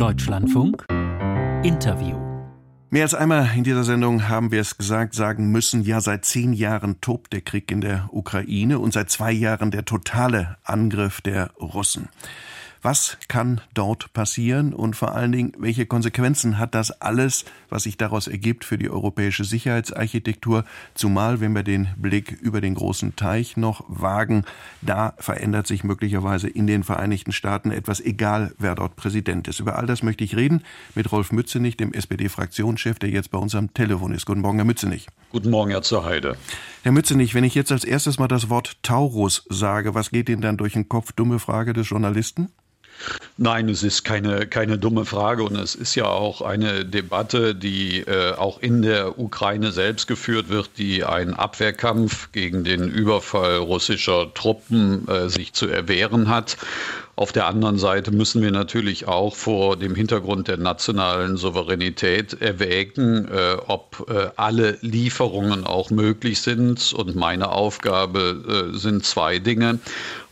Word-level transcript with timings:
Deutschlandfunk 0.00 0.86
Interview. 1.62 2.16
Mehr 2.88 3.02
als 3.02 3.12
einmal 3.12 3.50
in 3.54 3.64
dieser 3.64 3.84
Sendung 3.84 4.30
haben 4.30 4.50
wir 4.50 4.62
es 4.62 4.78
gesagt, 4.78 5.14
sagen 5.14 5.52
müssen, 5.52 5.82
ja, 5.82 6.00
seit 6.00 6.24
zehn 6.24 6.54
Jahren 6.54 7.02
tobt 7.02 7.34
der 7.34 7.42
Krieg 7.42 7.70
in 7.70 7.82
der 7.82 8.08
Ukraine 8.10 8.78
und 8.78 8.94
seit 8.94 9.10
zwei 9.10 9.30
Jahren 9.30 9.70
der 9.70 9.84
totale 9.84 10.56
Angriff 10.64 11.20
der 11.20 11.50
Russen. 11.60 12.08
Was 12.82 13.18
kann 13.28 13.60
dort 13.74 14.14
passieren 14.14 14.72
und 14.72 14.96
vor 14.96 15.14
allen 15.14 15.32
Dingen, 15.32 15.52
welche 15.58 15.84
Konsequenzen 15.84 16.58
hat 16.58 16.74
das 16.74 16.90
alles, 16.90 17.44
was 17.68 17.82
sich 17.82 17.98
daraus 17.98 18.26
ergibt 18.26 18.64
für 18.64 18.78
die 18.78 18.88
europäische 18.88 19.44
Sicherheitsarchitektur? 19.44 20.64
Zumal, 20.94 21.40
wenn 21.40 21.54
wir 21.54 21.62
den 21.62 21.88
Blick 21.98 22.32
über 22.40 22.62
den 22.62 22.74
großen 22.74 23.16
Teich 23.16 23.58
noch 23.58 23.84
wagen, 23.88 24.44
da 24.80 25.12
verändert 25.18 25.66
sich 25.66 25.84
möglicherweise 25.84 26.48
in 26.48 26.66
den 26.66 26.82
Vereinigten 26.82 27.32
Staaten 27.32 27.70
etwas, 27.70 28.00
egal 28.00 28.54
wer 28.56 28.74
dort 28.76 28.96
Präsident 28.96 29.46
ist. 29.46 29.60
Über 29.60 29.76
all 29.76 29.84
das 29.84 30.02
möchte 30.02 30.24
ich 30.24 30.34
reden 30.34 30.62
mit 30.94 31.12
Rolf 31.12 31.32
Mützenich, 31.32 31.76
dem 31.76 31.92
SPD-Fraktionschef, 31.92 32.98
der 32.98 33.10
jetzt 33.10 33.30
bei 33.30 33.36
uns 33.36 33.54
am 33.54 33.74
Telefon 33.74 34.14
ist. 34.14 34.24
Guten 34.24 34.40
Morgen, 34.40 34.56
Herr 34.56 34.64
Mützenich. 34.64 35.06
Guten 35.32 35.50
Morgen, 35.50 35.70
Herr 35.70 35.82
Zerheide. 35.82 36.38
Herr 36.82 36.92
Mützenich, 36.92 37.34
wenn 37.34 37.44
ich 37.44 37.54
jetzt 37.54 37.72
als 37.72 37.84
erstes 37.84 38.18
mal 38.18 38.26
das 38.26 38.48
Wort 38.48 38.82
Taurus 38.82 39.44
sage, 39.50 39.94
was 39.94 40.10
geht 40.10 40.30
Ihnen 40.30 40.40
dann 40.40 40.56
durch 40.56 40.72
den 40.72 40.88
Kopf? 40.88 41.12
Dumme 41.12 41.40
Frage 41.40 41.74
des 41.74 41.86
Journalisten? 41.86 42.48
Nein, 43.36 43.68
es 43.70 43.82
ist 43.82 44.04
keine, 44.04 44.46
keine 44.46 44.78
dumme 44.78 45.04
Frage 45.04 45.42
und 45.44 45.56
es 45.56 45.74
ist 45.74 45.94
ja 45.94 46.04
auch 46.04 46.42
eine 46.42 46.84
Debatte, 46.84 47.54
die 47.54 48.00
äh, 48.00 48.34
auch 48.34 48.60
in 48.60 48.82
der 48.82 49.18
Ukraine 49.18 49.72
selbst 49.72 50.06
geführt 50.06 50.50
wird, 50.50 50.70
die 50.76 51.04
einen 51.04 51.34
Abwehrkampf 51.34 52.32
gegen 52.32 52.64
den 52.64 52.88
Überfall 52.88 53.56
russischer 53.56 54.32
Truppen 54.34 55.08
äh, 55.08 55.28
sich 55.30 55.54
zu 55.54 55.68
erwehren 55.68 56.28
hat. 56.28 56.58
Auf 57.20 57.32
der 57.32 57.46
anderen 57.46 57.76
Seite 57.76 58.12
müssen 58.12 58.40
wir 58.40 58.50
natürlich 58.50 59.06
auch 59.06 59.36
vor 59.36 59.76
dem 59.76 59.94
Hintergrund 59.94 60.48
der 60.48 60.56
nationalen 60.56 61.36
Souveränität 61.36 62.40
erwägen, 62.40 63.28
äh, 63.28 63.56
ob 63.66 64.06
äh, 64.08 64.30
alle 64.36 64.78
Lieferungen 64.80 65.66
auch 65.66 65.90
möglich 65.90 66.40
sind. 66.40 66.94
Und 66.94 67.16
meine 67.16 67.50
Aufgabe 67.50 68.70
äh, 68.72 68.78
sind 68.78 69.04
zwei 69.04 69.38
Dinge 69.38 69.80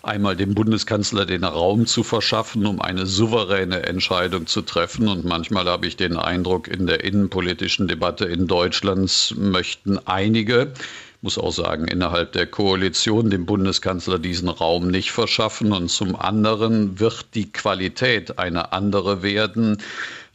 einmal 0.02 0.36
dem 0.36 0.54
Bundeskanzler 0.54 1.26
den 1.26 1.44
Raum 1.44 1.86
zu 1.86 2.02
verschaffen, 2.02 2.66
um 2.66 2.80
eine 2.80 3.06
souveräne 3.06 3.84
Entscheidung 3.84 4.46
zu 4.46 4.62
treffen. 4.62 5.08
Und 5.08 5.24
manchmal 5.24 5.66
habe 5.66 5.86
ich 5.86 5.96
den 5.96 6.16
Eindruck, 6.16 6.68
in 6.68 6.86
der 6.86 7.04
innenpolitischen 7.04 7.88
Debatte 7.88 8.24
in 8.24 8.46
Deutschland 8.46 9.34
möchten 9.36 9.98
einige, 10.06 10.72
muss 11.20 11.38
auch 11.38 11.52
sagen, 11.52 11.88
innerhalb 11.88 12.32
der 12.32 12.46
Koalition 12.46 13.30
dem 13.30 13.46
Bundeskanzler 13.46 14.18
diesen 14.18 14.48
Raum 14.48 14.88
nicht 14.88 15.10
verschaffen. 15.10 15.72
Und 15.72 15.88
zum 15.88 16.16
anderen 16.16 17.00
wird 17.00 17.26
die 17.34 17.50
Qualität 17.50 18.38
eine 18.38 18.72
andere 18.72 19.22
werden 19.22 19.78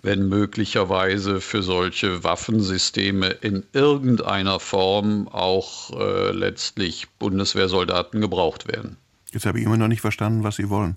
wenn 0.03 0.27
möglicherweise 0.27 1.39
für 1.39 1.63
solche 1.63 2.25
Waffensysteme 2.25 3.29
in 3.29 3.63
irgendeiner 3.71 4.59
Form 4.59 5.29
auch 5.29 5.97
äh, 5.97 6.31
letztlich 6.31 7.07
Bundeswehrsoldaten 7.19 8.19
gebraucht 8.19 8.67
werden. 8.67 8.97
Jetzt 9.33 9.45
habe 9.45 9.59
ich 9.59 9.65
immer 9.65 9.77
noch 9.77 9.87
nicht 9.87 10.01
verstanden, 10.01 10.43
was 10.43 10.55
Sie 10.55 10.69
wollen. 10.69 10.95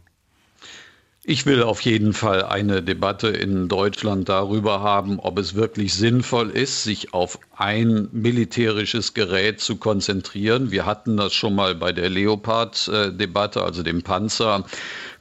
Ich 1.28 1.44
will 1.44 1.64
auf 1.64 1.80
jeden 1.80 2.12
Fall 2.12 2.44
eine 2.44 2.84
Debatte 2.84 3.26
in 3.26 3.66
Deutschland 3.66 4.28
darüber 4.28 4.80
haben, 4.80 5.18
ob 5.18 5.40
es 5.40 5.56
wirklich 5.56 5.92
sinnvoll 5.92 6.50
ist, 6.50 6.84
sich 6.84 7.14
auf 7.14 7.40
ein 7.56 8.08
militärisches 8.12 9.12
Gerät 9.12 9.60
zu 9.60 9.74
konzentrieren. 9.74 10.70
Wir 10.70 10.86
hatten 10.86 11.16
das 11.16 11.34
schon 11.34 11.56
mal 11.56 11.74
bei 11.74 11.92
der 11.92 12.10
Leopard-Debatte, 12.10 13.64
also 13.64 13.82
dem 13.82 14.02
Panzer, 14.02 14.66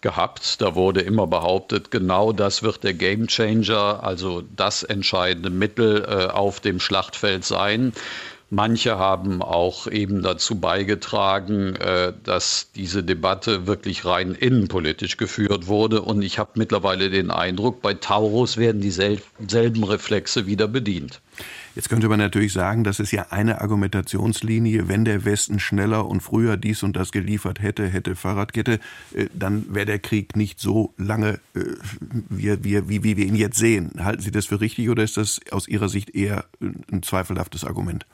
gehabt. 0.01 0.61
Da 0.61 0.75
wurde 0.75 1.01
immer 1.01 1.25
behauptet, 1.25 1.89
genau 1.89 2.33
das 2.33 2.61
wird 2.61 2.83
der 2.83 2.93
Gamechanger, 2.93 4.03
also 4.03 4.43
das 4.55 4.83
entscheidende 4.83 5.49
Mittel 5.49 6.05
äh, 6.07 6.27
auf 6.27 6.59
dem 6.59 6.79
Schlachtfeld 6.79 7.43
sein. 7.43 7.93
Manche 8.55 8.97
haben 8.97 9.41
auch 9.41 9.85
eben 9.87 10.21
dazu 10.21 10.57
beigetragen, 10.57 11.75
äh, 11.75 12.13
dass 12.23 12.71
diese 12.73 13.03
Debatte 13.03 13.67
wirklich 13.67 14.05
rein 14.05 14.33
innenpolitisch 14.33 15.17
geführt 15.17 15.67
wurde. 15.67 16.01
Und 16.01 16.21
ich 16.21 16.39
habe 16.39 16.51
mittlerweile 16.55 17.09
den 17.09 17.31
Eindruck, 17.31 17.81
bei 17.81 17.95
Taurus 17.95 18.55
werden 18.55 18.79
dieselben 18.79 19.83
Reflexe 19.83 20.47
wieder 20.47 20.69
bedient. 20.69 21.19
Jetzt 21.75 21.89
könnte 21.89 22.07
man 22.07 22.17
natürlich 22.17 22.53
sagen, 22.53 22.85
das 22.85 23.01
ist 23.01 23.11
ja 23.11 23.25
eine 23.29 23.59
Argumentationslinie. 23.59 24.87
Wenn 24.87 25.03
der 25.03 25.25
Westen 25.25 25.59
schneller 25.59 26.07
und 26.07 26.21
früher 26.21 26.55
dies 26.55 26.81
und 26.81 26.95
das 26.95 27.11
geliefert 27.11 27.61
hätte, 27.61 27.85
hätte 27.85 28.15
Fahrradkette, 28.15 28.79
äh, 29.13 29.25
dann 29.33 29.65
wäre 29.75 29.85
der 29.85 29.99
Krieg 29.99 30.37
nicht 30.37 30.61
so 30.61 30.93
lange, 30.95 31.41
äh, 31.55 31.59
wie, 32.29 32.87
wie, 32.87 33.17
wir 33.17 33.25
ihn 33.25 33.35
jetzt 33.35 33.57
sehen. 33.57 33.91
Halten 33.99 34.21
Sie 34.21 34.31
das 34.31 34.45
für 34.45 34.61
richtig 34.61 34.89
oder 34.89 35.03
ist 35.03 35.17
das 35.17 35.41
aus 35.51 35.67
Ihrer 35.67 35.89
Sicht 35.89 36.15
eher 36.15 36.45
ein 36.61 37.03
zweifelhaftes 37.03 37.65
Argument? 37.65 38.05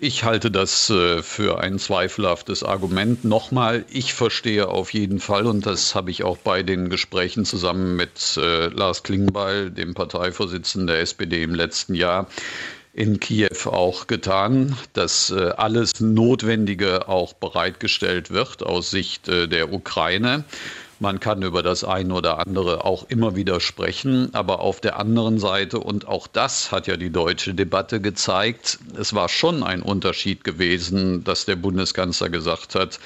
Ich 0.00 0.22
halte 0.22 0.52
das 0.52 0.90
äh, 0.90 1.24
für 1.24 1.58
ein 1.58 1.80
zweifelhaftes 1.80 2.62
Argument. 2.62 3.24
Nochmal, 3.24 3.84
ich 3.90 4.14
verstehe 4.14 4.68
auf 4.68 4.94
jeden 4.94 5.18
Fall, 5.18 5.44
und 5.44 5.66
das 5.66 5.96
habe 5.96 6.12
ich 6.12 6.22
auch 6.22 6.36
bei 6.36 6.62
den 6.62 6.88
Gesprächen 6.88 7.44
zusammen 7.44 7.96
mit 7.96 8.36
äh, 8.36 8.68
Lars 8.68 9.02
Klingbeil, 9.02 9.72
dem 9.72 9.94
Parteivorsitzenden 9.94 10.86
der 10.86 11.00
SPD 11.00 11.42
im 11.42 11.52
letzten 11.52 11.96
Jahr, 11.96 12.28
in 12.92 13.18
Kiew 13.18 13.66
auch 13.66 14.06
getan, 14.06 14.76
dass 14.92 15.30
äh, 15.30 15.50
alles 15.56 15.98
Notwendige 15.98 17.08
auch 17.08 17.32
bereitgestellt 17.32 18.30
wird 18.30 18.62
aus 18.62 18.92
Sicht 18.92 19.26
der 19.26 19.72
Ukraine. 19.72 20.44
Man 21.00 21.20
kann 21.20 21.42
über 21.42 21.62
das 21.62 21.84
eine 21.84 22.12
oder 22.12 22.38
andere 22.44 22.84
auch 22.84 23.08
immer 23.08 23.36
wieder 23.36 23.60
sprechen, 23.60 24.34
aber 24.34 24.58
auf 24.58 24.80
der 24.80 24.98
anderen 24.98 25.38
Seite, 25.38 25.78
und 25.78 26.08
auch 26.08 26.26
das 26.26 26.72
hat 26.72 26.88
ja 26.88 26.96
die 26.96 27.10
deutsche 27.10 27.54
Debatte 27.54 28.00
gezeigt, 28.00 28.80
es 28.98 29.14
war 29.14 29.28
schon 29.28 29.62
ein 29.62 29.82
Unterschied 29.82 30.42
gewesen, 30.42 31.22
dass 31.22 31.44
der 31.44 31.54
Bundeskanzler 31.54 32.30
gesagt 32.30 32.74
hat, 32.74 32.98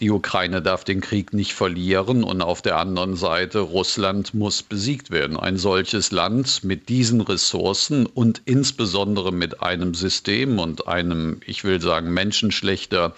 die 0.00 0.10
Ukraine 0.10 0.62
darf 0.62 0.84
den 0.84 1.00
Krieg 1.00 1.32
nicht 1.32 1.54
verlieren 1.54 2.22
und 2.22 2.40
auf 2.42 2.62
der 2.62 2.76
anderen 2.76 3.16
Seite 3.16 3.60
Russland 3.60 4.32
muss 4.32 4.62
besiegt 4.62 5.10
werden. 5.10 5.36
Ein 5.36 5.56
solches 5.56 6.12
Land 6.12 6.62
mit 6.62 6.88
diesen 6.88 7.20
Ressourcen 7.20 8.06
und 8.06 8.42
insbesondere 8.44 9.32
mit 9.32 9.62
einem 9.62 9.94
System 9.94 10.60
und 10.60 10.86
einem, 10.86 11.40
ich 11.46 11.64
will 11.64 11.80
sagen, 11.80 12.12
Menschenschlechter 12.12 13.14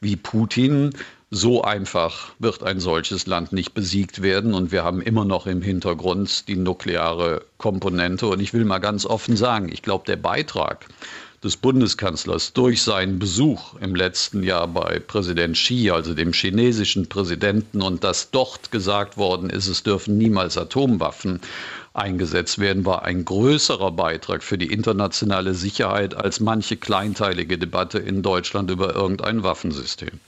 wie 0.00 0.16
Putin 0.16 0.92
so 1.34 1.62
einfach 1.62 2.34
wird 2.40 2.62
ein 2.62 2.78
solches 2.78 3.24
Land 3.26 3.54
nicht 3.54 3.72
besiegt 3.72 4.20
werden. 4.20 4.52
Und 4.52 4.70
wir 4.70 4.84
haben 4.84 5.00
immer 5.00 5.24
noch 5.24 5.46
im 5.46 5.62
Hintergrund 5.62 6.46
die 6.46 6.56
nukleare 6.56 7.42
Komponente. 7.56 8.26
Und 8.26 8.40
ich 8.40 8.52
will 8.52 8.66
mal 8.66 8.80
ganz 8.80 9.06
offen 9.06 9.34
sagen, 9.38 9.70
ich 9.72 9.80
glaube, 9.80 10.04
der 10.06 10.16
Beitrag 10.16 10.86
des 11.42 11.56
Bundeskanzlers 11.56 12.52
durch 12.52 12.82
seinen 12.82 13.18
Besuch 13.18 13.74
im 13.80 13.94
letzten 13.94 14.42
Jahr 14.42 14.68
bei 14.68 14.98
Präsident 14.98 15.56
Xi, 15.56 15.90
also 15.90 16.12
dem 16.12 16.34
chinesischen 16.34 17.08
Präsidenten, 17.08 17.80
und 17.80 18.04
dass 18.04 18.30
dort 18.30 18.70
gesagt 18.70 19.16
worden 19.16 19.48
ist, 19.48 19.68
es 19.68 19.82
dürfen 19.82 20.18
niemals 20.18 20.58
Atomwaffen 20.58 21.40
eingesetzt 21.94 22.58
werden, 22.58 22.84
war 22.84 23.04
ein 23.04 23.24
größerer 23.24 23.90
Beitrag 23.92 24.42
für 24.42 24.58
die 24.58 24.70
internationale 24.70 25.54
Sicherheit 25.54 26.14
als 26.14 26.40
manche 26.40 26.76
kleinteilige 26.76 27.56
Debatte 27.56 27.98
in 27.98 28.20
Deutschland 28.20 28.70
über 28.70 28.94
irgendein 28.94 29.42
Waffensystem. 29.42 30.20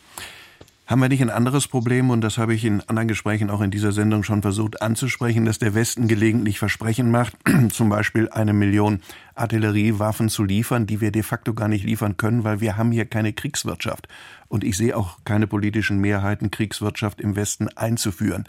Haben 0.87 1.01
wir 1.01 1.09
nicht 1.09 1.23
ein 1.23 1.31
anderes 1.31 1.67
Problem, 1.67 2.11
und 2.11 2.21
das 2.21 2.37
habe 2.37 2.53
ich 2.53 2.63
in 2.63 2.83
anderen 2.83 3.09
Gesprächen 3.09 3.49
auch 3.49 3.63
in 3.63 3.71
dieser 3.71 3.91
Sendung 3.91 4.23
schon 4.23 4.43
versucht 4.43 4.83
anzusprechen, 4.83 5.47
dass 5.47 5.59
der 5.59 5.75
Westen 5.75 6.09
gelegentlich 6.09 6.59
Versprechen 6.59 7.11
macht, 7.11 7.35
zum 7.71 7.89
Beispiel 7.89 8.29
eine 8.29 8.53
Million 8.53 9.01
Artilleriewaffen 9.35 10.29
zu 10.29 10.45
liefern, 10.45 10.87
die 10.87 11.01
wir 11.01 11.11
de 11.11 11.23
facto 11.23 11.55
gar 11.55 11.69
nicht 11.69 11.87
liefern 11.87 12.19
können, 12.19 12.45
weil 12.45 12.61
wir 12.61 12.77
haben 12.77 12.93
hier 12.93 13.07
keine 13.07 13.33
Kriegswirtschaft. 13.33 14.09
Und 14.49 14.63
ich 14.63 14.77
sehe 14.77 14.95
auch 14.95 15.21
keine 15.25 15.47
politischen 15.47 16.03
Mehrheiten, 16.03 16.51
Kriegswirtschaft 16.51 17.19
im 17.19 17.35
Westen 17.35 17.69
einzuführen. 17.69 18.47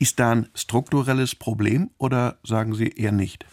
Ist 0.00 0.18
da 0.18 0.32
ein 0.32 0.48
strukturelles 0.54 1.36
Problem 1.36 1.90
oder 1.98 2.38
sagen 2.42 2.74
Sie 2.74 2.88
eher 2.88 3.12
nicht? 3.12 3.46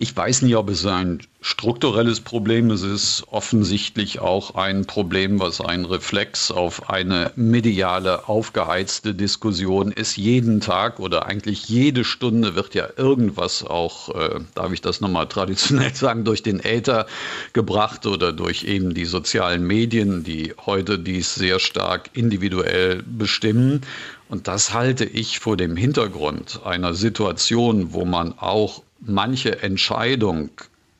Ich 0.00 0.16
weiß 0.16 0.42
nicht, 0.42 0.54
ob 0.54 0.70
es 0.70 0.86
ein 0.86 1.18
strukturelles 1.40 2.20
Problem 2.20 2.70
ist. 2.70 2.82
Es 2.82 3.18
ist 3.18 3.24
offensichtlich 3.32 4.20
auch 4.20 4.54
ein 4.54 4.84
Problem, 4.84 5.40
was 5.40 5.60
ein 5.60 5.84
Reflex 5.84 6.52
auf 6.52 6.88
eine 6.88 7.32
mediale, 7.34 8.28
aufgeheizte 8.28 9.12
Diskussion 9.12 9.90
ist. 9.90 10.16
Jeden 10.16 10.60
Tag 10.60 11.00
oder 11.00 11.26
eigentlich 11.26 11.68
jede 11.68 12.04
Stunde 12.04 12.54
wird 12.54 12.76
ja 12.76 12.86
irgendwas 12.96 13.64
auch, 13.64 14.14
äh, 14.14 14.38
darf 14.54 14.72
ich 14.72 14.82
das 14.82 15.00
nochmal 15.00 15.26
traditionell 15.26 15.92
sagen, 15.96 16.24
durch 16.24 16.44
den 16.44 16.60
Äther 16.60 17.08
gebracht 17.52 18.06
oder 18.06 18.32
durch 18.32 18.62
eben 18.62 18.94
die 18.94 19.04
sozialen 19.04 19.66
Medien, 19.66 20.22
die 20.22 20.54
heute 20.64 21.00
dies 21.00 21.34
sehr 21.34 21.58
stark 21.58 22.10
individuell 22.12 23.02
bestimmen. 23.04 23.80
Und 24.28 24.46
das 24.46 24.72
halte 24.74 25.06
ich 25.06 25.40
vor 25.40 25.56
dem 25.56 25.76
Hintergrund 25.76 26.60
einer 26.64 26.94
Situation, 26.94 27.92
wo 27.94 28.04
man 28.04 28.38
auch 28.38 28.82
manche 29.00 29.62
Entscheidung 29.62 30.50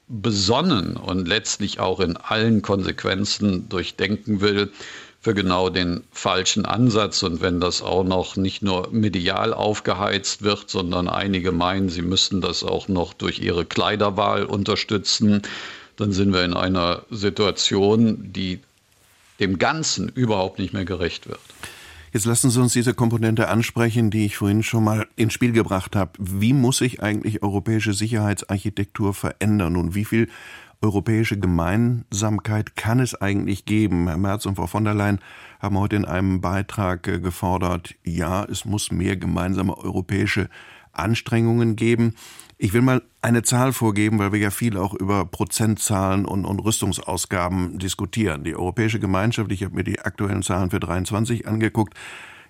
besonnen 0.08 0.96
und 0.96 1.28
letztlich 1.28 1.80
auch 1.80 2.00
in 2.00 2.16
allen 2.16 2.62
Konsequenzen 2.62 3.68
durchdenken 3.68 4.40
will, 4.40 4.72
für 5.20 5.34
genau 5.34 5.68
den 5.68 6.04
falschen 6.12 6.64
Ansatz. 6.64 7.22
Und 7.22 7.40
wenn 7.40 7.60
das 7.60 7.82
auch 7.82 8.04
noch 8.04 8.36
nicht 8.36 8.62
nur 8.62 8.88
medial 8.92 9.52
aufgeheizt 9.52 10.42
wird, 10.42 10.70
sondern 10.70 11.08
einige 11.08 11.52
meinen, 11.52 11.88
sie 11.88 12.02
müssten 12.02 12.40
das 12.40 12.62
auch 12.62 12.88
noch 12.88 13.12
durch 13.14 13.40
ihre 13.40 13.64
Kleiderwahl 13.64 14.44
unterstützen, 14.44 15.42
dann 15.96 16.12
sind 16.12 16.32
wir 16.32 16.44
in 16.44 16.54
einer 16.54 17.02
Situation, 17.10 18.32
die 18.32 18.60
dem 19.40 19.58
Ganzen 19.58 20.08
überhaupt 20.08 20.58
nicht 20.58 20.72
mehr 20.72 20.84
gerecht 20.84 21.28
wird. 21.28 21.40
Jetzt 22.12 22.24
lassen 22.24 22.50
Sie 22.50 22.60
uns 22.60 22.72
diese 22.72 22.94
Komponente 22.94 23.48
ansprechen, 23.48 24.10
die 24.10 24.24
ich 24.26 24.36
vorhin 24.38 24.62
schon 24.62 24.84
mal 24.84 25.06
ins 25.16 25.34
Spiel 25.34 25.52
gebracht 25.52 25.94
habe. 25.94 26.12
Wie 26.18 26.52
muss 26.54 26.78
sich 26.78 27.02
eigentlich 27.02 27.42
europäische 27.42 27.92
Sicherheitsarchitektur 27.92 29.12
verändern 29.12 29.76
und 29.76 29.94
wie 29.94 30.06
viel 30.06 30.28
europäische 30.80 31.38
Gemeinsamkeit 31.38 32.76
kann 32.76 33.00
es 33.00 33.14
eigentlich 33.14 33.66
geben? 33.66 34.06
Herr 34.08 34.16
Merz 34.16 34.46
und 34.46 34.56
Frau 34.56 34.66
von 34.66 34.84
der 34.84 34.94
Leyen 34.94 35.18
haben 35.60 35.78
heute 35.78 35.96
in 35.96 36.04
einem 36.04 36.40
Beitrag 36.40 37.06
äh, 37.08 37.18
gefordert, 37.18 37.94
ja, 38.04 38.44
es 38.44 38.64
muss 38.64 38.90
mehr 38.90 39.16
gemeinsame 39.16 39.76
europäische 39.76 40.48
Anstrengungen 40.92 41.76
geben. 41.76 42.14
Ich 42.56 42.72
will 42.72 42.82
mal 42.82 43.02
eine 43.22 43.42
Zahl 43.42 43.72
vorgeben, 43.72 44.18
weil 44.18 44.32
wir 44.32 44.40
ja 44.40 44.50
viel 44.50 44.76
auch 44.76 44.94
über 44.94 45.24
Prozentzahlen 45.24 46.24
und, 46.24 46.44
und 46.44 46.58
Rüstungsausgaben 46.58 47.78
diskutieren. 47.78 48.44
Die 48.44 48.56
Europäische 48.56 48.98
Gemeinschaft, 48.98 49.52
ich 49.52 49.62
habe 49.62 49.76
mir 49.76 49.84
die 49.84 50.00
aktuellen 50.00 50.42
Zahlen 50.42 50.70
für 50.70 50.80
23 50.80 51.46
angeguckt, 51.46 51.94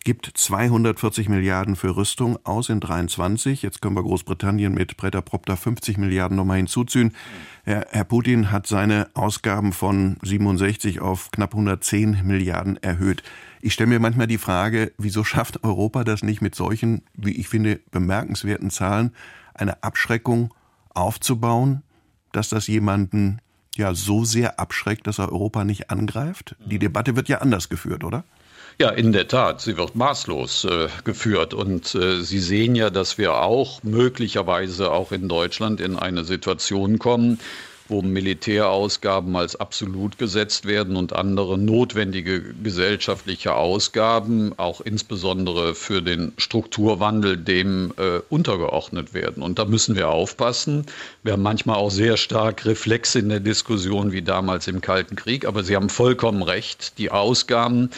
gibt 0.09 0.31
240 0.33 1.29
Milliarden 1.29 1.77
für 1.77 1.95
Rüstung 1.95 2.39
aus 2.43 2.71
in 2.71 2.81
23. 2.81 3.61
Jetzt 3.61 3.83
können 3.83 3.95
wir 3.95 4.03
Großbritannien 4.03 4.73
mit 4.73 4.97
Preta 4.97 5.21
Propter 5.21 5.55
50 5.55 5.99
Milliarden 5.99 6.35
nochmal 6.35 6.57
hinzuziehen. 6.57 7.15
Herr, 7.65 7.85
Herr 7.91 8.05
Putin 8.05 8.51
hat 8.51 8.67
seine 8.67 9.09
Ausgaben 9.13 9.75
von 9.75 10.17
67 10.23 11.03
auf 11.03 11.31
knapp 11.31 11.53
110 11.53 12.23
Milliarden 12.25 12.83
erhöht. 12.83 13.23
Ich 13.61 13.75
stelle 13.75 13.91
mir 13.91 14.01
manchmal 14.01 14.29
die 14.29 14.39
Frage, 14.39 14.93
wieso 14.97 15.25
schafft 15.25 15.63
Europa 15.63 16.05
das 16.05 16.23
nicht 16.23 16.41
mit 16.41 16.55
solchen, 16.55 17.03
wie 17.13 17.39
ich 17.39 17.51
finde, 17.51 17.79
bemerkenswerten 17.91 18.71
Zahlen, 18.71 19.13
eine 19.53 19.83
Abschreckung 19.83 20.55
aufzubauen, 20.89 21.83
dass 22.33 22.49
das 22.49 22.67
jemanden 22.67 23.41
ja 23.77 23.93
so 23.93 24.25
sehr 24.25 24.59
abschreckt, 24.59 25.07
dass 25.07 25.19
er 25.19 25.31
Europa 25.31 25.65
nicht 25.65 25.91
angreift? 25.91 26.57
Die 26.65 26.79
Debatte 26.79 27.15
wird 27.15 27.29
ja 27.29 27.43
anders 27.43 27.69
geführt, 27.69 28.05
oder? 28.05 28.25
Ja, 28.81 28.91
in 28.91 29.11
der 29.11 29.27
Tat, 29.27 29.61
sie 29.61 29.77
wird 29.77 29.97
maßlos 29.97 30.65
äh, 30.67 30.87
geführt. 31.03 31.53
Und 31.53 31.97
äh, 31.97 32.23
Sie 32.23 32.39
sehen 32.39 32.77
ja, 32.77 32.91
dass 32.91 33.19
wir 33.19 33.35
auch 33.35 33.83
möglicherweise 33.83 34.93
auch 34.93 35.11
in 35.11 35.29
Deutschland 35.29 35.81
in 35.81 35.97
eine 35.97 36.23
Situation 36.23 37.01
kommen, 37.01 37.41
wo 37.89 38.03
Militärausgaben 38.03 39.35
als 39.35 39.57
absolut 39.57 40.17
gesetzt 40.17 40.67
werden 40.67 40.95
und 40.95 41.13
andere 41.13 41.59
notwendige 41.59 42.55
gesellschaftliche 42.55 43.55
Ausgaben, 43.55 44.57
auch 44.59 44.81
insbesondere 44.81 45.75
für 45.75 46.01
den 46.01 46.33
Strukturwandel, 46.37 47.37
dem 47.37 47.93
äh, 47.97 48.21
untergeordnet 48.29 49.13
werden. 49.13 49.43
Und 49.43 49.59
da 49.59 49.65
müssen 49.65 49.97
wir 49.97 50.11
aufpassen. 50.11 50.87
Wir 51.25 51.33
haben 51.33 51.43
manchmal 51.43 51.79
auch 51.79 51.91
sehr 51.91 52.17
stark 52.17 52.65
Reflexe 52.65 53.19
in 53.19 53.29
der 53.29 53.41
Diskussion 53.41 54.13
wie 54.13 54.23
damals 54.23 54.69
im 54.69 54.81
Kalten 54.83 55.17
Krieg, 55.17 55.47
aber 55.47 55.65
Sie 55.65 55.75
haben 55.75 55.89
vollkommen 55.89 56.45
recht. 56.45 56.97
Die 56.99 57.11
Ausgaben 57.11 57.91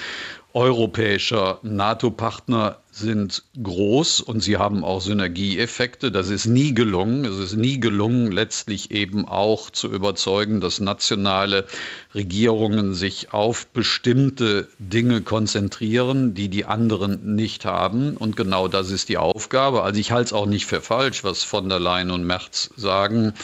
europäischer 0.54 1.58
NATO-Partner 1.62 2.78
sind 2.92 3.44
groß 3.62 4.20
und 4.20 4.42
sie 4.42 4.56
haben 4.56 4.84
auch 4.84 5.00
Synergieeffekte. 5.00 6.10
Das 6.10 6.28
ist 6.28 6.46
nie 6.46 6.74
gelungen. 6.74 7.24
Es 7.24 7.38
ist 7.38 7.56
nie 7.56 7.78
gelungen, 7.78 8.32
letztlich 8.32 8.90
eben 8.90 9.28
auch 9.28 9.70
zu 9.70 9.88
überzeugen, 9.88 10.60
dass 10.60 10.80
nationale 10.80 11.66
Regierungen 12.14 12.94
sich 12.94 13.32
auf 13.32 13.68
bestimmte 13.68 14.68
Dinge 14.78 15.20
konzentrieren, 15.20 16.34
die 16.34 16.48
die 16.48 16.64
anderen 16.64 17.36
nicht 17.36 17.64
haben. 17.64 18.16
Und 18.16 18.36
genau 18.36 18.66
das 18.66 18.90
ist 18.90 19.08
die 19.08 19.18
Aufgabe. 19.18 19.82
Also 19.82 20.00
ich 20.00 20.10
halte 20.10 20.26
es 20.26 20.32
auch 20.32 20.46
nicht 20.46 20.66
für 20.66 20.80
falsch, 20.80 21.22
was 21.22 21.44
von 21.44 21.68
der 21.68 21.78
Leyen 21.78 22.10
und 22.10 22.24
Merz 22.24 22.70
sagen, 22.76 23.34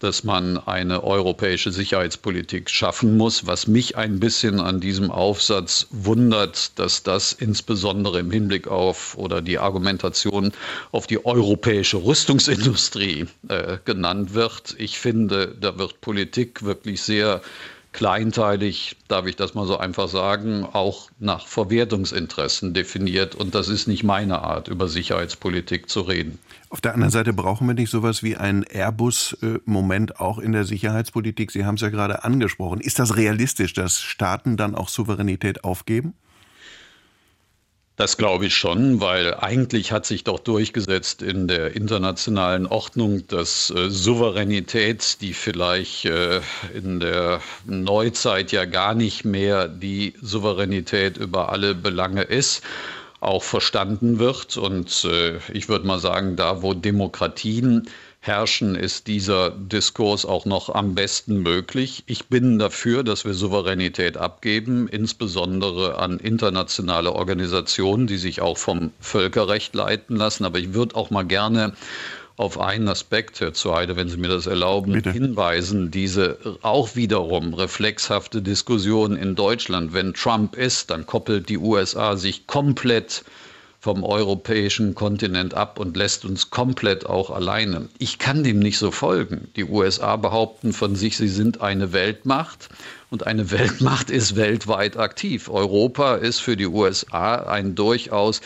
dass 0.00 0.24
man 0.24 0.58
eine 0.58 1.02
europäische 1.04 1.72
Sicherheitspolitik 1.72 2.70
schaffen 2.70 3.16
muss. 3.16 3.46
Was 3.46 3.66
mich 3.66 3.96
ein 3.96 4.20
bisschen 4.20 4.60
an 4.60 4.80
diesem 4.80 5.10
Aufsatz 5.10 5.86
wundert, 5.90 6.78
dass 6.78 7.02
das 7.02 7.32
insbesondere 7.32 8.20
im 8.20 8.30
Hinblick 8.30 8.68
auf 8.68 9.16
oder 9.16 9.42
die 9.42 9.58
Argumentation 9.58 10.52
auf 10.92 11.06
die 11.06 11.24
europäische 11.24 11.96
Rüstungsindustrie 12.04 13.26
äh, 13.48 13.78
genannt 13.84 14.34
wird. 14.34 14.74
Ich 14.78 14.98
finde, 14.98 15.56
da 15.60 15.78
wird 15.78 16.00
Politik 16.00 16.62
wirklich 16.62 17.02
sehr 17.02 17.40
kleinteilig, 17.98 18.96
darf 19.08 19.26
ich 19.26 19.34
das 19.34 19.54
mal 19.54 19.66
so 19.66 19.76
einfach 19.76 20.06
sagen, 20.06 20.64
auch 20.72 21.10
nach 21.18 21.48
Verwertungsinteressen 21.48 22.72
definiert. 22.72 23.34
Und 23.34 23.56
das 23.56 23.68
ist 23.68 23.88
nicht 23.88 24.04
meine 24.04 24.38
Art, 24.42 24.68
über 24.68 24.86
Sicherheitspolitik 24.86 25.88
zu 25.90 26.02
reden. 26.02 26.38
Auf 26.70 26.80
der 26.80 26.94
anderen 26.94 27.10
Seite 27.10 27.32
brauchen 27.32 27.66
wir 27.66 27.74
nicht 27.74 27.90
sowas 27.90 28.22
wie 28.22 28.36
einen 28.36 28.62
Airbus-Moment 28.62 30.20
auch 30.20 30.38
in 30.38 30.52
der 30.52 30.64
Sicherheitspolitik. 30.64 31.50
Sie 31.50 31.64
haben 31.64 31.74
es 31.74 31.80
ja 31.80 31.88
gerade 31.88 32.22
angesprochen. 32.22 32.80
Ist 32.80 33.00
das 33.00 33.16
realistisch, 33.16 33.72
dass 33.72 34.00
Staaten 34.00 34.56
dann 34.56 34.76
auch 34.76 34.88
Souveränität 34.88 35.64
aufgeben? 35.64 36.14
Das 37.98 38.16
glaube 38.16 38.46
ich 38.46 38.56
schon, 38.56 39.00
weil 39.00 39.34
eigentlich 39.34 39.90
hat 39.90 40.06
sich 40.06 40.22
doch 40.22 40.38
durchgesetzt 40.38 41.20
in 41.20 41.48
der 41.48 41.74
internationalen 41.74 42.68
Ordnung, 42.68 43.26
dass 43.26 43.70
äh, 43.70 43.90
Souveränität, 43.90 45.20
die 45.20 45.34
vielleicht 45.34 46.04
äh, 46.04 46.40
in 46.72 47.00
der 47.00 47.40
Neuzeit 47.66 48.52
ja 48.52 48.66
gar 48.66 48.94
nicht 48.94 49.24
mehr 49.24 49.66
die 49.66 50.14
Souveränität 50.22 51.16
über 51.16 51.48
alle 51.48 51.74
Belange 51.74 52.22
ist, 52.22 52.62
auch 53.18 53.42
verstanden 53.42 54.20
wird. 54.20 54.56
Und 54.56 55.04
äh, 55.04 55.38
ich 55.52 55.68
würde 55.68 55.84
mal 55.84 55.98
sagen, 55.98 56.36
da 56.36 56.62
wo 56.62 56.74
Demokratien 56.74 57.88
herrschen, 58.28 58.76
ist 58.76 59.08
dieser 59.08 59.50
Diskurs 59.50 60.24
auch 60.24 60.44
noch 60.44 60.72
am 60.72 60.94
besten 60.94 61.38
möglich. 61.38 62.04
Ich 62.06 62.26
bin 62.26 62.60
dafür, 62.60 63.02
dass 63.02 63.24
wir 63.24 63.34
Souveränität 63.34 64.16
abgeben, 64.16 64.86
insbesondere 64.86 65.98
an 65.98 66.20
internationale 66.20 67.12
Organisationen, 67.12 68.06
die 68.06 68.18
sich 68.18 68.40
auch 68.40 68.58
vom 68.58 68.92
Völkerrecht 69.00 69.74
leiten 69.74 70.14
lassen. 70.14 70.44
Aber 70.44 70.58
ich 70.58 70.74
würde 70.74 70.94
auch 70.94 71.10
mal 71.10 71.24
gerne 71.24 71.72
auf 72.36 72.60
einen 72.60 72.86
Aspekt, 72.86 73.40
Herr 73.40 73.52
Zuheide, 73.52 73.96
wenn 73.96 74.08
Sie 74.08 74.16
mir 74.16 74.28
das 74.28 74.46
erlauben, 74.46 74.92
Bitte. 74.92 75.10
hinweisen. 75.10 75.90
Diese 75.90 76.38
auch 76.62 76.94
wiederum 76.94 77.52
reflexhafte 77.52 78.42
Diskussion 78.42 79.16
in 79.16 79.34
Deutschland. 79.34 79.92
Wenn 79.92 80.14
Trump 80.14 80.54
ist, 80.54 80.90
dann 80.90 81.04
koppelt 81.04 81.48
die 81.48 81.58
USA 81.58 82.16
sich 82.16 82.46
komplett 82.46 83.24
vom 83.88 84.04
europäischen 84.04 84.94
Kontinent 84.94 85.54
ab 85.54 85.80
und 85.80 85.96
lässt 85.96 86.26
uns 86.26 86.50
komplett 86.50 87.06
auch 87.06 87.30
alleine. 87.30 87.88
Ich 87.98 88.18
kann 88.18 88.44
dem 88.44 88.58
nicht 88.58 88.76
so 88.76 88.90
folgen. 88.90 89.48
Die 89.56 89.64
USA 89.64 90.16
behaupten 90.16 90.74
von 90.74 90.94
sich, 90.94 91.16
sie 91.16 91.26
sind 91.26 91.62
eine 91.62 91.94
Weltmacht 91.94 92.68
und 93.08 93.26
eine 93.26 93.50
Weltmacht 93.50 94.10
ist 94.10 94.36
weltweit 94.36 94.98
aktiv. 94.98 95.48
Europa 95.48 96.16
ist 96.16 96.40
für 96.40 96.54
die 96.54 96.66
USA 96.66 97.36
ein 97.36 97.76
durchaus 97.76 98.42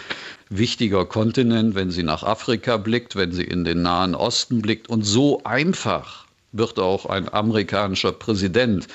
wichtiger 0.48 1.06
Kontinent, 1.06 1.74
wenn 1.74 1.90
sie 1.90 2.04
nach 2.04 2.22
Afrika 2.22 2.76
blickt, 2.76 3.16
wenn 3.16 3.32
sie 3.32 3.42
in 3.42 3.64
den 3.64 3.82
Nahen 3.82 4.14
Osten 4.14 4.62
blickt. 4.62 4.88
Und 4.88 5.02
so 5.02 5.42
einfach 5.42 6.24
wird 6.52 6.78
auch 6.78 7.06
ein 7.06 7.28
amerikanischer 7.32 8.12
Präsident 8.12 8.86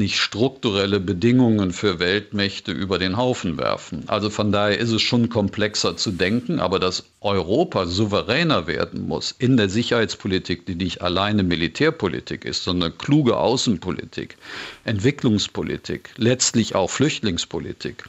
nicht 0.00 0.18
strukturelle 0.18 0.98
Bedingungen 0.98 1.72
für 1.72 2.00
Weltmächte 2.00 2.72
über 2.72 2.98
den 2.98 3.16
Haufen 3.16 3.56
werfen. 3.58 4.02
Also 4.08 4.30
von 4.30 4.50
daher 4.50 4.78
ist 4.78 4.90
es 4.90 5.02
schon 5.02 5.28
komplexer 5.28 5.96
zu 5.96 6.10
denken, 6.10 6.58
aber 6.58 6.80
dass 6.80 7.04
Europa 7.22 7.84
souveräner 7.84 8.66
werden 8.66 9.06
muss 9.06 9.34
in 9.38 9.58
der 9.58 9.68
Sicherheitspolitik, 9.68 10.64
die 10.64 10.74
nicht 10.74 11.02
alleine 11.02 11.42
Militärpolitik 11.42 12.46
ist, 12.46 12.64
sondern 12.64 12.96
kluge 12.96 13.36
Außenpolitik, 13.36 14.36
Entwicklungspolitik, 14.84 16.10
letztlich 16.16 16.74
auch 16.74 16.88
Flüchtlingspolitik. 16.88 18.04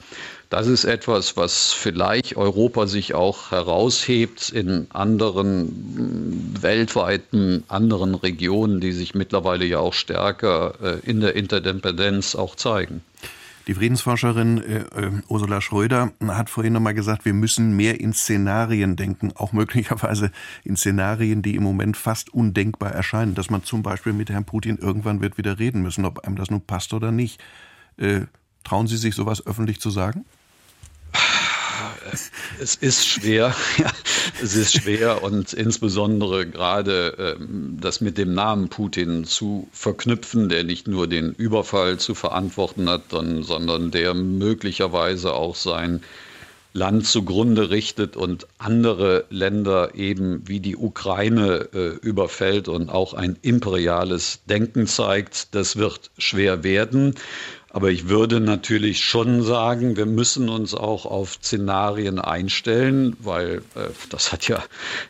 Das 0.50 0.68
ist 0.68 0.86
etwas, 0.86 1.36
was 1.36 1.74
vielleicht 1.74 2.38
Europa 2.38 2.88
sich 2.88 3.14
auch 3.14 3.52
heraushebt 3.52 4.50
in 4.50 4.88
anderen 4.92 6.58
weltweiten 6.62 7.64
anderen 7.68 8.16
Regionen, 8.16 8.80
die 8.80 8.92
sich 8.94 9.14
mittlerweile 9.14 9.66
ja 9.66 9.80
auch 9.80 9.94
stärker 9.94 10.74
äh, 10.82 11.10
in 11.10 11.20
der 11.20 11.36
Interdependenz 11.36 12.36
auch 12.36 12.56
zeigen. 12.56 13.02
Die 13.68 13.76
Friedensforscherin 13.76 14.58
äh, 14.58 14.80
äh, 14.80 15.12
Ursula 15.28 15.62
Schröder 15.62 16.12
hat 16.28 16.50
vorhin 16.50 16.74
nochmal 16.74 16.96
gesagt, 16.96 17.26
wir 17.26 17.34
müssen 17.34 17.76
mehr 17.76 18.00
in 18.00 18.14
Szenarien 18.14 18.96
denken, 18.96 19.32
auch 19.36 19.54
möglicherweise 19.54 20.32
in 20.64 20.76
Szenarien, 20.76 21.42
die 21.42 21.56
im 21.56 21.64
Moment 21.64 21.96
fast 21.96 22.34
undenkbar 22.34 22.92
erscheinen, 22.92 23.36
dass 23.36 23.50
man 23.50 23.64
zum 23.64 23.84
Beispiel 23.84 24.14
mit 24.14 24.30
Herrn 24.30 24.46
Putin 24.46 24.78
irgendwann 24.78 25.22
wird 25.22 25.38
wieder 25.38 25.60
reden 25.60 25.82
müssen, 25.84 26.06
ob 26.06 26.26
einem 26.26 26.36
das 26.36 26.50
nun 26.50 26.62
passt 26.62 26.94
oder 26.94 27.12
nicht. 27.12 27.42
Äh, 27.98 28.22
trauen 28.64 28.88
Sie 28.88 28.98
sich 28.98 29.16
sowas 29.16 29.46
öffentlich 29.46 29.80
zu 29.80 29.92
sagen? 29.92 30.26
Es 32.60 32.76
ist 32.76 33.08
schwer, 33.08 33.56
es 34.44 34.56
ist 34.56 34.74
schwer 34.74 35.24
und 35.24 35.54
insbesondere 35.54 36.46
gerade 36.46 37.38
ähm, 37.40 37.78
das 37.80 38.02
mit 38.02 38.18
dem 38.18 38.34
Namen 38.34 38.70
Putin 38.70 39.26
zu 39.26 39.68
verknüpfen, 39.72 40.50
der 40.50 40.64
nicht 40.64 40.88
nur 40.88 41.08
den 41.08 41.34
Überfall 41.34 41.98
zu 41.98 42.16
verantworten 42.16 42.90
hat, 42.90 43.04
sondern 43.10 43.92
der 43.92 44.14
möglicherweise 44.14 45.34
auch 45.34 45.56
sein 45.56 46.02
Land 46.74 47.06
zugrunde 47.06 47.70
richtet 47.70 48.16
und 48.16 48.48
andere 48.58 49.26
Länder 49.30 49.94
eben 49.96 50.48
wie 50.48 50.62
die 50.62 50.78
Ukraine 50.78 51.68
äh, 51.74 51.88
überfällt 52.02 52.70
und 52.70 52.90
auch 52.90 53.14
ein 53.14 53.38
imperiales 53.42 54.40
Denken 54.46 54.88
zeigt. 54.88 55.54
Das 55.54 55.76
wird 55.76 56.12
schwer 56.18 56.64
werden. 56.64 57.16
Aber 57.74 57.90
ich 57.90 58.10
würde 58.10 58.42
natürlich 58.42 59.00
schon 59.00 59.44
sagen, 59.44 59.96
wir 59.96 60.06
müssen 60.06 60.50
uns 60.50 60.74
auch 60.74 61.06
auf 61.06 61.36
Szenarien 61.36 62.20
einstellen, 62.20 63.16
weil 63.20 63.64
äh, 63.76 63.88
das 64.10 64.34
hat 64.34 64.48
ja 64.50 64.62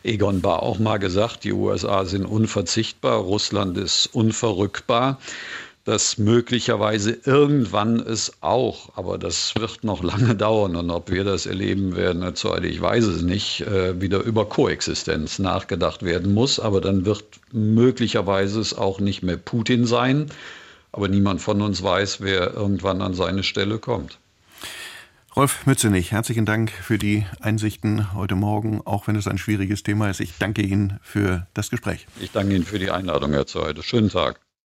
Egon 0.04 0.42
Bahr 0.42 0.62
auch 0.62 0.78
mal 0.78 0.98
gesagt, 0.98 1.42
die 1.42 1.52
USA 1.52 2.04
sind 2.04 2.24
unverzichtbar, 2.24 3.18
Russland 3.18 3.76
ist 3.78 4.06
unverrückbar 4.06 5.18
dass 5.84 6.16
möglicherweise 6.16 7.18
irgendwann 7.24 7.98
es 7.98 8.34
auch, 8.40 8.96
aber 8.96 9.18
das 9.18 9.54
wird 9.56 9.82
noch 9.82 10.04
lange 10.04 10.34
dauern 10.36 10.76
und 10.76 10.90
ob 10.90 11.10
wir 11.10 11.24
das 11.24 11.46
erleben 11.46 11.96
werden, 11.96 12.22
ich 12.62 12.80
weiß 12.80 13.04
es 13.04 13.22
nicht, 13.22 13.62
äh, 13.62 14.00
wieder 14.00 14.20
über 14.20 14.48
Koexistenz 14.48 15.40
nachgedacht 15.40 16.04
werden 16.04 16.34
muss. 16.34 16.60
Aber 16.60 16.80
dann 16.80 17.04
wird 17.04 17.24
möglicherweise 17.50 18.60
es 18.60 18.78
auch 18.78 19.00
nicht 19.00 19.22
mehr 19.22 19.36
Putin 19.36 19.84
sein. 19.84 20.30
Aber 20.92 21.08
niemand 21.08 21.40
von 21.40 21.62
uns 21.62 21.82
weiß, 21.82 22.20
wer 22.20 22.52
irgendwann 22.52 23.00
an 23.02 23.14
seine 23.14 23.42
Stelle 23.42 23.78
kommt. 23.78 24.18
Rolf 25.34 25.64
Mützenich, 25.64 26.12
herzlichen 26.12 26.44
Dank 26.44 26.70
für 26.70 26.98
die 26.98 27.24
Einsichten 27.40 28.12
heute 28.12 28.34
Morgen, 28.34 28.82
auch 28.84 29.06
wenn 29.06 29.16
es 29.16 29.26
ein 29.26 29.38
schwieriges 29.38 29.82
Thema 29.82 30.10
ist. 30.10 30.20
Ich 30.20 30.36
danke 30.38 30.60
Ihnen 30.60 31.00
für 31.02 31.46
das 31.54 31.70
Gespräch. 31.70 32.06
Ich 32.20 32.32
danke 32.32 32.54
Ihnen 32.54 32.66
für 32.66 32.78
die 32.78 32.90
Einladung, 32.90 33.32
Herr 33.32 33.46
Zeide. 33.46 33.82
Schönen 33.82 34.10
Tag. 34.10 34.41